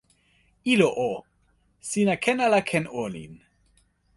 ilo 0.73 0.87
o, 1.09 1.11
sina 1.89 2.15
ken 2.23 2.39
ala 2.45 2.59
ken 2.69 2.85
olin? 3.03 3.33